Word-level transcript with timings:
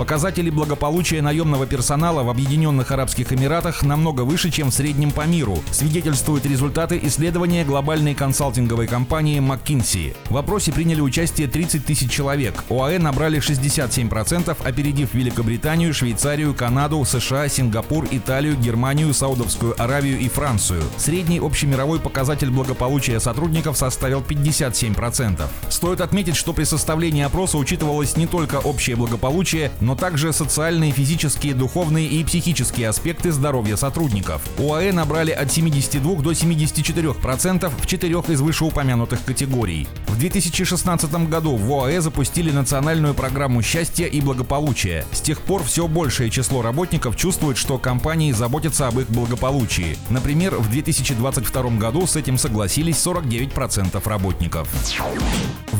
Показатели 0.00 0.48
благополучия 0.48 1.20
наемного 1.20 1.66
персонала 1.66 2.22
в 2.22 2.30
Объединенных 2.30 2.90
Арабских 2.90 3.34
Эмиратах 3.34 3.82
намного 3.82 4.22
выше, 4.22 4.50
чем 4.50 4.70
в 4.70 4.74
среднем 4.74 5.10
по 5.10 5.26
миру, 5.26 5.58
свидетельствуют 5.72 6.46
результаты 6.46 6.98
исследования 7.02 7.66
глобальной 7.66 8.14
консалтинговой 8.14 8.86
компании 8.86 9.40
McKinsey. 9.40 10.16
В 10.30 10.38
опросе 10.38 10.72
приняли 10.72 11.02
участие 11.02 11.48
30 11.48 11.84
тысяч 11.84 12.10
человек. 12.10 12.64
ОАЭ 12.70 12.98
набрали 12.98 13.40
67%, 13.40 14.56
опередив 14.64 15.12
Великобританию, 15.12 15.92
Швейцарию, 15.92 16.54
Канаду, 16.54 17.04
США, 17.04 17.50
Сингапур, 17.50 18.08
Италию, 18.10 18.56
Германию, 18.56 19.12
Саудовскую 19.12 19.74
Аравию 19.78 20.18
и 20.18 20.30
Францию. 20.30 20.82
Средний 20.96 21.40
общемировой 21.40 22.00
показатель 22.00 22.48
благополучия 22.48 23.20
сотрудников 23.20 23.76
составил 23.76 24.22
57%. 24.22 25.42
Стоит 25.68 26.00
отметить, 26.00 26.36
что 26.36 26.54
при 26.54 26.64
составлении 26.64 27.22
опроса 27.22 27.58
учитывалось 27.58 28.16
не 28.16 28.26
только 28.26 28.60
общее 28.60 28.96
благополучие, 28.96 29.70
но 29.89 29.89
но 29.90 29.96
также 29.96 30.32
социальные, 30.32 30.92
физические, 30.92 31.52
духовные 31.52 32.06
и 32.06 32.22
психические 32.22 32.90
аспекты 32.90 33.32
здоровья 33.32 33.74
сотрудников. 33.74 34.40
УАЭ 34.56 34.92
набрали 34.92 35.32
от 35.32 35.50
72 35.50 36.22
до 36.22 36.30
74% 36.30 37.72
в 37.76 37.86
четырех 37.88 38.30
из 38.30 38.40
вышеупомянутых 38.40 39.24
категорий. 39.24 39.88
В 40.06 40.16
2016 40.16 41.12
году 41.28 41.56
в 41.56 41.72
ОАЭ 41.72 42.02
запустили 42.02 42.52
национальную 42.52 43.14
программу 43.14 43.62
счастья 43.62 44.06
и 44.06 44.20
благополучия. 44.20 45.04
С 45.10 45.20
тех 45.22 45.40
пор 45.40 45.64
все 45.64 45.88
большее 45.88 46.30
число 46.30 46.62
работников 46.62 47.16
чувствует, 47.16 47.56
что 47.56 47.76
компании 47.76 48.30
заботятся 48.30 48.86
об 48.86 49.00
их 49.00 49.10
благополучии. 49.10 49.98
Например, 50.08 50.54
в 50.54 50.70
2022 50.70 51.62
году 51.70 52.06
с 52.06 52.14
этим 52.14 52.38
согласились 52.38 53.04
49% 53.04 54.08
работников. 54.08 54.68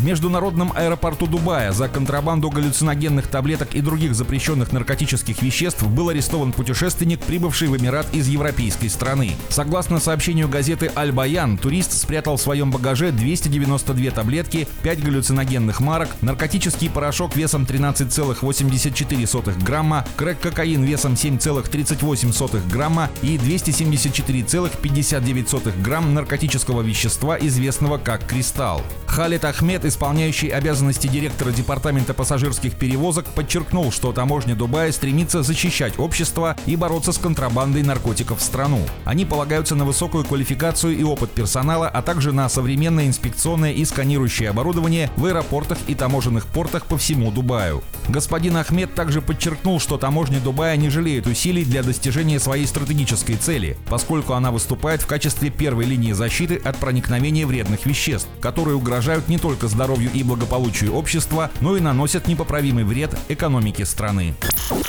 В 0.00 0.04
международном 0.04 0.72
аэропорту 0.74 1.26
Дубая 1.26 1.72
за 1.72 1.86
контрабанду 1.86 2.48
галлюциногенных 2.48 3.26
таблеток 3.26 3.74
и 3.74 3.82
других 3.82 4.14
запрещенных 4.14 4.72
наркотических 4.72 5.42
веществ 5.42 5.86
был 5.86 6.08
арестован 6.08 6.54
путешественник, 6.54 7.20
прибывший 7.20 7.68
в 7.68 7.76
Эмират 7.76 8.06
из 8.14 8.26
европейской 8.26 8.88
страны. 8.88 9.32
Согласно 9.50 10.00
сообщению 10.00 10.48
газеты 10.48 10.90
«Аль-Баян», 10.96 11.58
турист 11.58 11.92
спрятал 11.92 12.38
в 12.38 12.40
своем 12.40 12.70
багаже 12.70 13.12
292 13.12 14.10
таблетки, 14.10 14.66
5 14.82 15.04
галлюциногенных 15.04 15.80
марок, 15.80 16.08
наркотический 16.22 16.88
порошок 16.88 17.36
весом 17.36 17.64
13,84 17.64 19.62
грамма, 19.62 20.06
крэк-кокаин 20.16 20.82
весом 20.82 21.12
7,38 21.12 22.70
грамма 22.70 23.10
и 23.20 23.36
274,59 23.36 25.82
грамм 25.82 26.14
наркотического 26.14 26.80
вещества, 26.80 27.36
известного 27.38 27.98
как 27.98 28.24
кристалл. 28.24 28.82
Халид 29.20 29.44
Ахмед, 29.44 29.84
исполняющий 29.84 30.48
обязанности 30.48 31.06
директора 31.06 31.50
Департамента 31.50 32.14
пассажирских 32.14 32.74
перевозок, 32.74 33.26
подчеркнул, 33.26 33.92
что 33.92 34.14
таможня 34.14 34.54
Дубая 34.54 34.90
стремится 34.92 35.42
защищать 35.42 35.98
общество 35.98 36.56
и 36.64 36.74
бороться 36.74 37.12
с 37.12 37.18
контрабандой 37.18 37.82
наркотиков 37.82 38.38
в 38.38 38.42
страну. 38.42 38.80
Они 39.04 39.26
полагаются 39.26 39.74
на 39.74 39.84
высокую 39.84 40.24
квалификацию 40.24 40.96
и 40.96 41.02
опыт 41.02 41.32
персонала, 41.32 41.86
а 41.86 42.00
также 42.00 42.32
на 42.32 42.48
современное 42.48 43.08
инспекционное 43.08 43.72
и 43.72 43.84
сканирующее 43.84 44.48
оборудование 44.48 45.10
в 45.18 45.26
аэропортах 45.26 45.76
и 45.86 45.94
таможенных 45.94 46.46
портах 46.46 46.86
по 46.86 46.96
всему 46.96 47.30
Дубаю. 47.30 47.82
Господин 48.08 48.56
Ахмед 48.56 48.94
также 48.94 49.20
подчеркнул, 49.20 49.80
что 49.80 49.98
таможня 49.98 50.40
Дубая 50.40 50.78
не 50.78 50.88
жалеет 50.88 51.26
усилий 51.26 51.66
для 51.66 51.82
достижения 51.82 52.40
своей 52.40 52.66
стратегической 52.66 53.36
цели, 53.36 53.76
поскольку 53.90 54.32
она 54.32 54.50
выступает 54.50 55.02
в 55.02 55.06
качестве 55.06 55.50
первой 55.50 55.84
линии 55.84 56.12
защиты 56.12 56.56
от 56.56 56.78
проникновения 56.78 57.44
вредных 57.44 57.84
веществ, 57.84 58.26
которые 58.40 58.76
угрожают 58.76 59.09
не 59.28 59.38
только 59.38 59.68
здоровью 59.68 60.10
и 60.12 60.22
благополучию 60.22 60.94
общества, 60.94 61.50
но 61.60 61.76
и 61.76 61.80
наносят 61.80 62.28
непоправимый 62.28 62.84
вред 62.84 63.16
экономике 63.28 63.86
страны. 63.86 64.34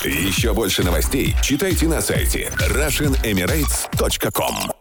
Еще 0.04 0.54
больше 0.54 0.84
новостей 0.84 1.36
читайте 1.42 1.88
на 1.88 2.02
сайте 2.02 2.52
RussianEmirates.com 2.58 4.81